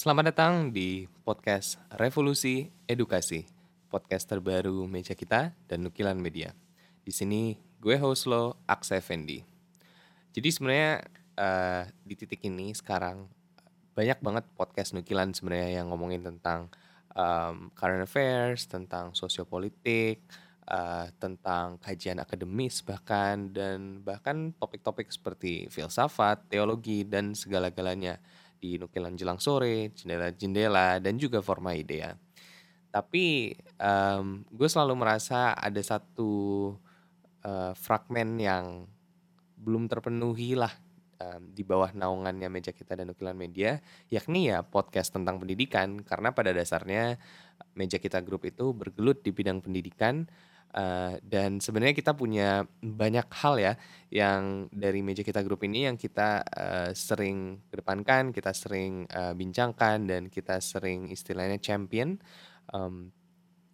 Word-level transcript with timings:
Selamat 0.00 0.32
datang 0.32 0.72
di 0.72 1.04
podcast 1.28 1.76
Revolusi 2.00 2.72
Edukasi, 2.88 3.44
podcast 3.92 4.24
terbaru 4.24 4.88
meja 4.88 5.12
kita 5.12 5.52
dan 5.68 5.84
nukilan 5.84 6.16
media. 6.16 6.56
Di 7.04 7.12
sini 7.12 7.60
gue 7.76 8.00
host 8.00 8.24
lo, 8.24 8.56
Aksa 8.64 8.96
Effendi. 8.96 9.44
Jadi 10.32 10.48
sebenarnya 10.48 11.04
uh, 11.36 11.84
di 12.00 12.16
titik 12.16 12.40
ini 12.48 12.72
sekarang 12.72 13.28
banyak 13.92 14.24
banget 14.24 14.48
podcast 14.56 14.96
nukilan 14.96 15.36
sebenarnya 15.36 15.84
yang 15.84 15.92
ngomongin 15.92 16.24
tentang 16.24 16.72
um, 17.12 17.68
current 17.76 18.00
affairs, 18.00 18.72
tentang 18.72 19.12
sosiopolitik, 19.12 20.24
uh, 20.64 21.12
tentang 21.20 21.76
kajian 21.76 22.24
akademis 22.24 22.80
bahkan 22.88 23.52
dan 23.52 24.00
bahkan 24.00 24.56
topik-topik 24.56 25.12
seperti 25.12 25.68
filsafat, 25.68 26.48
teologi 26.48 27.04
dan 27.04 27.36
segala-galanya 27.36 28.16
di 28.60 28.76
nukilan 28.76 29.16
jelang 29.16 29.40
sore, 29.40 29.90
jendela-jendela, 29.96 31.00
dan 31.00 31.16
juga 31.16 31.40
forma 31.40 31.72
idea. 31.72 32.12
Tapi 32.92 33.56
um, 33.80 34.44
gue 34.52 34.68
selalu 34.68 34.94
merasa 35.00 35.56
ada 35.56 35.80
satu 35.80 36.74
uh, 37.46 37.72
fragmen 37.72 38.36
yang 38.36 38.84
belum 39.56 39.88
terpenuhi 39.88 40.58
lah 40.58 40.72
um, 41.20 41.52
di 41.52 41.62
bawah 41.62 41.92
naungannya 41.94 42.48
meja 42.52 42.72
kita 42.74 42.98
dan 42.98 43.08
nukilan 43.08 43.36
media, 43.36 43.78
yakni 44.12 44.50
ya 44.50 44.60
podcast 44.66 45.14
tentang 45.14 45.38
pendidikan. 45.38 46.02
Karena 46.04 46.34
pada 46.34 46.50
dasarnya 46.52 47.16
meja 47.76 47.96
kita 47.96 48.20
grup 48.20 48.44
itu 48.48 48.74
bergelut 48.74 49.22
di 49.22 49.30
bidang 49.30 49.62
pendidikan, 49.62 50.26
Uh, 50.70 51.18
dan 51.26 51.58
sebenarnya 51.58 51.98
kita 51.98 52.14
punya 52.14 52.62
banyak 52.78 53.26
hal 53.42 53.58
ya 53.58 53.74
yang 54.06 54.70
dari 54.70 55.02
meja 55.02 55.26
kita 55.26 55.42
grup 55.42 55.66
ini 55.66 55.90
yang 55.90 55.98
kita 55.98 56.46
uh, 56.46 56.90
sering 56.94 57.66
kedepankan, 57.74 58.30
kita 58.30 58.54
sering 58.54 59.02
uh, 59.10 59.34
bincangkan 59.34 60.06
dan 60.06 60.30
kita 60.30 60.62
sering 60.62 61.10
istilahnya 61.10 61.58
champion 61.58 62.22
um, 62.70 63.10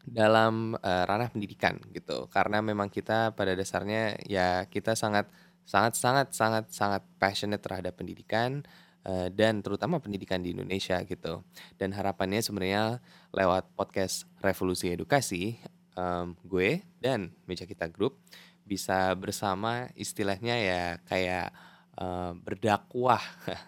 dalam 0.00 0.80
uh, 0.80 1.04
ranah 1.04 1.28
pendidikan 1.28 1.76
gitu. 1.92 2.24
Karena 2.32 2.64
memang 2.64 2.88
kita 2.88 3.36
pada 3.36 3.52
dasarnya 3.52 4.16
ya 4.24 4.64
kita 4.72 4.96
sangat 4.96 5.28
sangat 5.68 5.92
sangat 5.92 6.26
sangat 6.32 6.64
sangat 6.72 7.02
passionate 7.20 7.60
terhadap 7.60 8.00
pendidikan 8.00 8.64
dan 9.08 9.64
terutama 9.64 10.04
pendidikan 10.04 10.44
di 10.44 10.52
Indonesia 10.52 11.00
gitu. 11.00 11.40
Dan 11.80 11.96
harapannya 11.96 12.44
sebenarnya 12.44 13.00
lewat 13.32 13.72
podcast 13.72 14.28
Revolusi 14.44 14.92
Edukasi 14.92 15.56
um, 15.98 16.38
gue 16.46 16.86
dan 17.02 17.34
meja 17.50 17.66
kita 17.66 17.90
grup 17.90 18.22
bisa 18.62 19.10
bersama 19.18 19.90
istilahnya 19.98 20.54
ya 20.54 20.84
kayak 21.08 21.50
uh, 21.98 22.36
berdakwah 22.38 23.20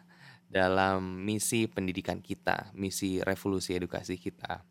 dalam 0.50 1.24
misi 1.26 1.66
pendidikan 1.70 2.22
kita, 2.22 2.70
misi 2.74 3.18
revolusi 3.22 3.74
edukasi 3.74 4.18
kita. 4.18 4.62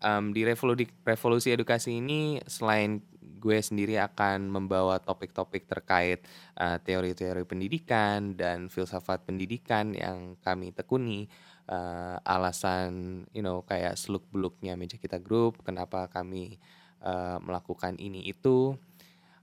Um, 0.00 0.32
di 0.32 0.48
revolusi, 0.48 0.88
revolusi 1.04 1.52
edukasi 1.52 2.00
ini 2.00 2.40
selain 2.48 3.04
gue 3.20 3.58
sendiri 3.60 4.00
akan 4.00 4.48
membawa 4.48 4.96
topik-topik 5.00 5.68
terkait 5.68 6.24
teori 6.56 7.12
teori-teori 7.12 7.44
pendidikan 7.44 8.32
dan 8.32 8.72
filsafat 8.72 9.28
pendidikan 9.28 9.92
yang 9.92 10.36
kami 10.40 10.72
tekuni, 10.72 11.28
uh, 11.68 12.16
alasan 12.24 13.24
you 13.36 13.44
know 13.44 13.62
kayak 13.64 13.96
seluk 13.96 14.24
beluknya 14.32 14.74
meja 14.74 14.96
kita 14.96 15.20
grup 15.22 15.60
kenapa 15.62 16.08
kami 16.08 16.58
uh, 17.04 17.38
melakukan 17.40 17.96
ini 17.96 18.24
itu. 18.26 18.76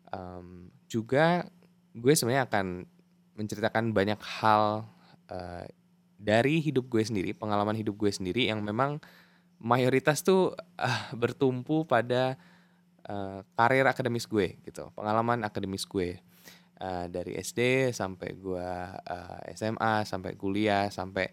Um, 0.08 0.72
juga 0.88 1.46
gue 1.92 2.14
sebenarnya 2.16 2.48
akan 2.48 2.88
menceritakan 3.36 3.92
banyak 3.92 4.20
hal 4.42 4.88
uh, 5.30 5.66
dari 6.18 6.64
hidup 6.64 6.90
gue 6.90 7.04
sendiri 7.06 7.36
pengalaman 7.38 7.78
hidup 7.78 7.94
gue 8.00 8.10
sendiri 8.10 8.50
yang 8.50 8.64
memang 8.66 8.98
mayoritas 9.62 10.26
tuh 10.26 10.54
uh, 10.80 11.02
bertumpu 11.14 11.86
pada 11.86 12.40
uh, 13.10 13.44
karir 13.56 13.88
akademis 13.88 14.28
gue 14.28 14.60
gitu 14.68 14.92
pengalaman 14.94 15.44
akademis 15.44 15.88
gue 15.88 16.20
uh, 16.80 17.06
dari 17.10 17.36
SD 17.40 17.92
sampai 17.96 18.30
gue 18.38 18.70
uh, 18.94 19.40
SMA 19.56 20.04
sampai 20.06 20.32
kuliah 20.38 20.92
sampai 20.92 21.28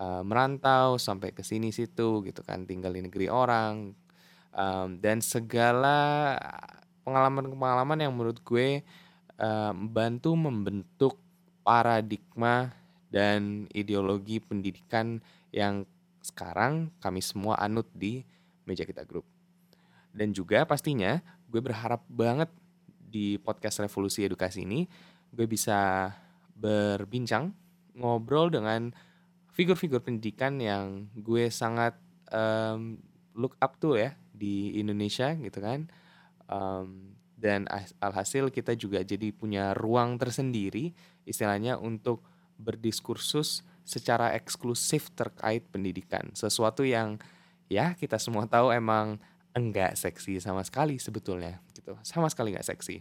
uh, 0.00 0.22
merantau 0.22 0.96
sampai 0.96 1.34
ke 1.36 1.42
sini 1.42 1.70
situ 1.70 2.24
gitu 2.24 2.40
kan 2.42 2.64
tinggal 2.64 2.94
di 2.94 3.04
negeri 3.04 3.26
orang 3.28 3.92
um, 4.56 4.88
dan 4.98 5.20
segala 5.20 6.34
pengalaman-pengalaman 7.06 8.02
yang 8.02 8.12
menurut 8.16 8.40
gue 8.42 8.82
um, 9.38 9.74
bantu 9.92 10.34
membentuk 10.34 11.20
paradigma 11.62 12.74
dan 13.10 13.70
ideologi 13.70 14.42
pendidikan 14.42 15.22
yang 15.54 15.86
sekarang 16.22 16.90
kami 16.98 17.22
semua 17.22 17.54
anut 17.62 17.86
di 17.94 18.26
meja 18.66 18.82
kita 18.82 19.06
grup. 19.06 19.35
Dan 20.16 20.32
juga 20.32 20.64
pastinya 20.64 21.20
gue 21.44 21.60
berharap 21.60 22.00
banget 22.08 22.48
di 22.96 23.36
podcast 23.36 23.84
Revolusi 23.84 24.24
Edukasi 24.24 24.64
ini 24.64 24.88
gue 25.28 25.44
bisa 25.44 26.08
berbincang, 26.56 27.52
ngobrol 27.92 28.48
dengan 28.48 28.88
figur-figur 29.52 30.00
pendidikan 30.00 30.56
yang 30.56 31.12
gue 31.12 31.52
sangat 31.52 31.96
um, 32.32 32.96
look 33.36 33.56
up 33.60 33.76
to 33.76 34.00
ya 34.00 34.16
di 34.32 34.80
Indonesia 34.80 35.36
gitu 35.36 35.60
kan. 35.60 35.88
Um, 36.48 37.16
dan 37.36 37.68
alhasil 38.00 38.48
kita 38.48 38.72
juga 38.72 39.04
jadi 39.04 39.28
punya 39.28 39.76
ruang 39.76 40.16
tersendiri 40.16 40.96
istilahnya 41.28 41.76
untuk 41.76 42.24
berdiskursus 42.56 43.60
secara 43.84 44.32
eksklusif 44.32 45.12
terkait 45.12 45.68
pendidikan. 45.68 46.32
Sesuatu 46.32 46.80
yang 46.80 47.20
ya 47.68 47.92
kita 47.92 48.16
semua 48.16 48.48
tahu 48.48 48.72
emang 48.72 49.20
enggak 49.56 49.96
seksi 49.96 50.36
sama 50.38 50.60
sekali 50.60 51.00
sebetulnya 51.00 51.64
gitu. 51.72 51.96
Sama 52.04 52.28
sekali 52.28 52.52
enggak 52.52 52.68
seksi. 52.68 53.00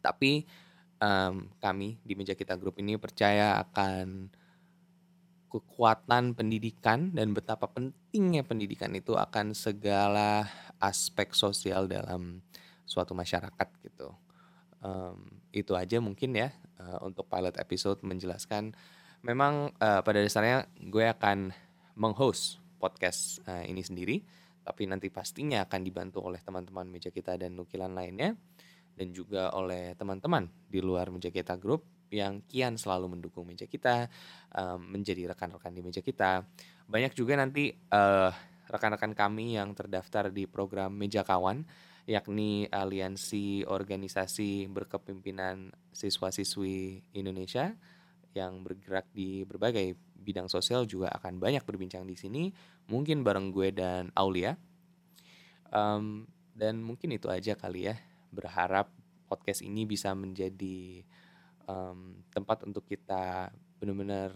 Tapi 0.00 0.48
um, 0.98 1.52
kami 1.60 2.00
di 2.00 2.16
meja 2.16 2.32
kita 2.32 2.56
grup 2.56 2.80
ini 2.80 2.96
percaya 2.96 3.60
akan 3.60 4.32
kekuatan 5.52 6.34
pendidikan 6.34 7.14
dan 7.14 7.32
betapa 7.32 7.70
pentingnya 7.70 8.42
pendidikan 8.42 8.92
itu 8.92 9.14
akan 9.14 9.54
segala 9.54 10.48
aspek 10.82 11.32
sosial 11.32 11.86
dalam 11.86 12.42
suatu 12.84 13.12
masyarakat 13.14 13.68
gitu. 13.84 14.12
Um, 14.84 15.40
itu 15.56 15.72
aja 15.72 15.98
mungkin 16.02 16.36
ya 16.36 16.52
uh, 16.80 17.00
untuk 17.04 17.28
pilot 17.28 17.56
episode 17.56 18.02
menjelaskan. 18.04 18.76
Memang 19.24 19.72
uh, 19.80 20.00
pada 20.04 20.20
dasarnya 20.20 20.68
gue 20.76 21.04
akan 21.08 21.50
menghost 21.96 22.60
podcast 22.76 23.40
uh, 23.48 23.64
ini 23.64 23.80
sendiri, 23.80 24.22
tapi 24.66 24.90
nanti 24.90 25.06
pastinya 25.14 25.62
akan 25.62 25.80
dibantu 25.86 26.26
oleh 26.26 26.42
teman-teman 26.42 26.90
meja 26.90 27.14
kita 27.14 27.38
dan 27.38 27.54
nukilan 27.54 27.94
lainnya, 27.94 28.34
dan 28.98 29.14
juga 29.14 29.54
oleh 29.54 29.94
teman-teman 29.94 30.50
di 30.66 30.82
luar 30.82 31.14
meja 31.14 31.30
kita 31.30 31.54
grup 31.54 31.86
yang 32.10 32.42
kian 32.50 32.74
selalu 32.74 33.14
mendukung 33.14 33.46
meja 33.46 33.70
kita, 33.70 34.10
um, 34.50 34.82
menjadi 34.90 35.30
rekan-rekan 35.30 35.70
di 35.70 35.82
meja 35.86 36.02
kita. 36.02 36.42
Banyak 36.90 37.14
juga 37.14 37.38
nanti 37.38 37.70
uh, 37.94 38.30
rekan-rekan 38.66 39.14
kami 39.14 39.54
yang 39.54 39.70
terdaftar 39.74 40.34
di 40.34 40.50
program 40.50 40.90
Meja 40.90 41.22
Kawan, 41.22 41.62
yakni 42.06 42.66
aliansi 42.70 43.66
organisasi 43.66 44.70
berkepimpinan 44.70 45.70
siswa-siswi 45.90 47.02
Indonesia 47.14 47.74
yang 48.36 48.60
bergerak 48.60 49.08
di 49.16 49.48
berbagai 49.48 49.96
bidang 50.20 50.52
sosial 50.52 50.84
juga 50.84 51.08
akan 51.16 51.40
banyak 51.40 51.64
berbincang 51.64 52.04
di 52.04 52.12
sini, 52.12 52.52
mungkin 52.92 53.24
bareng 53.24 53.48
gue 53.48 53.72
dan 53.72 54.12
Aulia. 54.12 54.54
Um, 55.72 56.28
dan 56.52 56.84
mungkin 56.84 57.16
itu 57.16 57.32
aja 57.32 57.56
kali 57.56 57.88
ya. 57.88 57.96
Berharap 58.28 58.92
podcast 59.26 59.64
ini 59.64 59.88
bisa 59.88 60.12
menjadi 60.12 61.02
um, 61.66 62.22
tempat 62.30 62.62
untuk 62.68 62.86
kita 62.86 63.50
benar-benar 63.76 64.32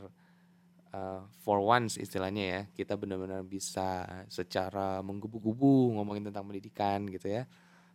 uh, 0.92 1.22
for 1.40 1.62
once 1.62 1.96
istilahnya 1.96 2.44
ya 2.44 2.60
kita 2.74 2.98
benar-benar 2.98 3.46
bisa 3.46 4.04
secara 4.28 5.00
menggubu-gubu 5.00 5.96
ngomongin 5.96 6.28
tentang 6.28 6.44
pendidikan 6.44 7.06
gitu 7.08 7.30
ya 7.30 7.48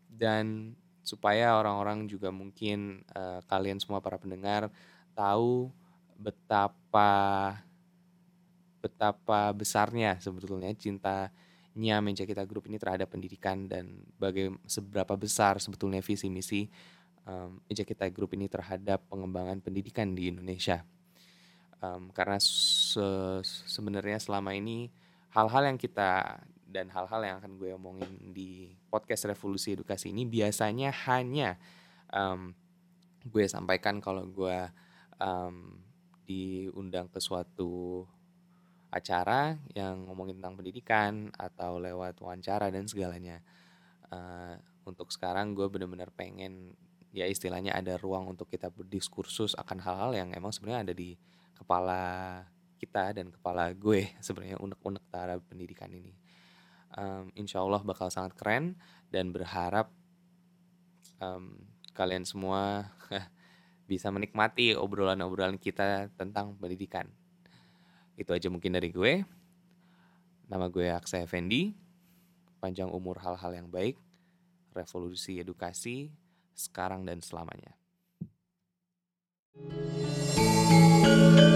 dan 0.10 0.74
supaya 1.06 1.54
orang-orang 1.62 2.10
juga 2.10 2.34
mungkin 2.34 3.06
uh, 3.14 3.44
kalian 3.46 3.78
semua 3.78 4.02
para 4.02 4.18
pendengar 4.18 4.74
tahu 5.14 5.70
betapa 6.16 7.12
betapa 8.80 9.50
besarnya 9.52 10.22
sebetulnya 10.22 10.72
cintanya 10.78 11.96
meja 12.00 12.24
kita 12.24 12.46
grup 12.46 12.70
ini 12.70 12.78
terhadap 12.78 13.10
pendidikan 13.10 13.66
dan 13.66 14.06
bagaimana 14.22 14.62
seberapa 14.70 15.18
besar 15.18 15.58
sebetulnya 15.58 16.06
visi 16.06 16.30
misi 16.30 16.70
um, 17.26 17.60
meja 17.66 17.84
kita 17.84 18.08
grup 18.14 18.38
ini 18.38 18.46
terhadap 18.46 19.04
pengembangan 19.10 19.60
pendidikan 19.60 20.14
di 20.14 20.30
Indonesia. 20.30 20.86
Um, 21.84 22.10
karena 22.16 22.40
se 22.40 23.04
sebenarnya 23.68 24.18
selama 24.22 24.56
ini 24.56 24.90
hal-hal 25.36 25.68
yang 25.68 25.78
kita 25.78 26.40
dan 26.66 26.88
hal-hal 26.90 27.22
yang 27.22 27.36
akan 27.44 27.60
gue 27.60 27.76
omongin 27.76 28.10
di 28.32 28.72
podcast 28.88 29.28
Revolusi 29.28 29.76
Edukasi 29.76 30.16
ini 30.16 30.24
biasanya 30.24 30.96
hanya 31.12 31.60
um, 32.10 32.56
gue 33.28 33.46
sampaikan 33.46 34.00
kalau 34.00 34.24
gue 34.28 34.58
um, 35.20 35.85
diundang 36.26 37.08
ke 37.08 37.22
suatu 37.22 38.04
acara 38.90 39.60
yang 39.76 40.08
ngomongin 40.08 40.40
tentang 40.40 40.56
pendidikan 40.56 41.30
atau 41.36 41.78
lewat 41.78 42.20
wawancara 42.24 42.72
dan 42.72 42.88
segalanya. 42.88 43.44
Uh, 44.10 44.56
untuk 44.86 45.10
sekarang 45.10 45.58
gue 45.58 45.66
bener-bener 45.66 46.14
pengen 46.14 46.78
ya 47.10 47.26
istilahnya 47.26 47.74
ada 47.74 47.98
ruang 47.98 48.30
untuk 48.32 48.52
kita 48.52 48.70
berdiskursus 48.70 49.58
akan 49.58 49.82
hal-hal 49.82 50.12
yang 50.14 50.30
emang 50.36 50.54
sebenarnya 50.54 50.92
ada 50.92 50.94
di 50.94 51.18
kepala 51.58 52.04
kita 52.78 53.16
dan 53.16 53.32
kepala 53.32 53.72
gue 53.72 54.14
sebenarnya 54.26 54.60
unek-unek 54.60 55.04
terhadap 55.12 55.40
pendidikan 55.48 55.92
ini. 55.92 56.14
Um, 56.96 57.28
insya 57.36 57.60
Allah 57.60 57.84
bakal 57.84 58.08
sangat 58.08 58.40
keren 58.40 58.80
dan 59.12 59.36
berharap 59.36 59.92
um, 61.20 61.60
kalian 61.92 62.24
semua 62.24 62.92
bisa 63.86 64.10
menikmati 64.10 64.74
obrolan-obrolan 64.74 65.62
kita 65.62 66.10
tentang 66.18 66.58
pendidikan. 66.58 67.06
Itu 68.18 68.34
aja 68.34 68.50
mungkin 68.50 68.74
dari 68.74 68.90
gue. 68.90 69.22
Nama 70.50 70.66
gue 70.70 70.90
Aksa 70.90 71.22
Effendi. 71.22 71.74
Panjang 72.62 72.90
umur 72.90 73.22
hal-hal 73.22 73.54
yang 73.54 73.70
baik. 73.70 73.98
Revolusi 74.74 75.40
edukasi 75.40 76.12
sekarang 76.56 77.06
dan 77.06 77.22
selamanya. 77.22 77.78
thank 79.56 81.40
you 81.40 81.55